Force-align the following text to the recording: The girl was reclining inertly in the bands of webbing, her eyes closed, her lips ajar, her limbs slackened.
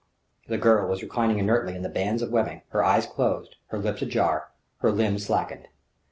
The 0.47 0.57
girl 0.57 0.87
was 0.89 1.03
reclining 1.03 1.37
inertly 1.37 1.75
in 1.75 1.83
the 1.83 1.87
bands 1.87 2.23
of 2.23 2.31
webbing, 2.31 2.63
her 2.69 2.83
eyes 2.83 3.05
closed, 3.05 3.57
her 3.67 3.77
lips 3.77 4.01
ajar, 4.01 4.49
her 4.79 4.91
limbs 4.91 5.27
slackened. 5.27 5.67